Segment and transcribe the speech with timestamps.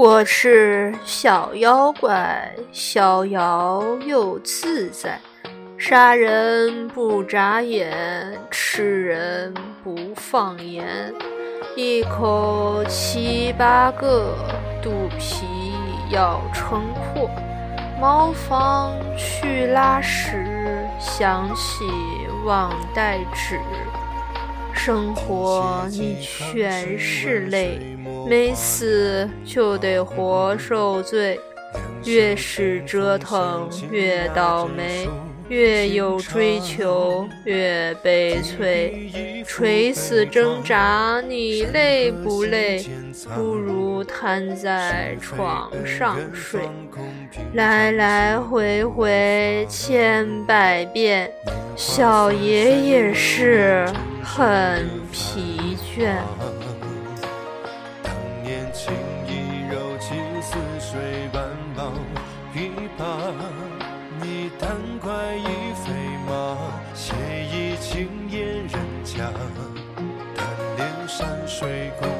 [0.00, 5.18] 我是小妖怪，逍遥又自在，
[5.76, 7.92] 杀人不眨眼，
[8.48, 9.52] 吃人
[9.82, 11.12] 不放盐，
[11.74, 14.36] 一口七八个，
[14.80, 15.72] 肚皮
[16.10, 17.28] 要撑破，
[18.00, 20.46] 茅房去拉屎，
[21.00, 21.84] 想起
[22.44, 23.58] 忘带纸。
[24.78, 27.80] 生活你全是泪，
[28.28, 31.38] 没死就得活受罪。
[32.04, 35.06] 越是折腾越倒霉，
[35.48, 39.44] 越有追求越悲催。
[39.44, 42.86] 垂死挣扎你累不累？
[43.34, 46.62] 不如瘫在床上睡。
[47.52, 51.30] 来来回回千百遍，
[51.76, 53.86] 小爷也是。
[54.30, 56.14] 很疲倦。
[58.02, 58.92] 当年情
[59.26, 61.42] 意柔情似水般
[61.74, 61.92] 抱
[62.54, 63.04] 一把，
[64.20, 65.92] 你单快意飞
[66.26, 66.56] 马，
[66.94, 67.14] 写
[67.50, 68.38] 意轻烟
[68.68, 69.30] 人家，
[70.36, 72.17] 贪恋山水共。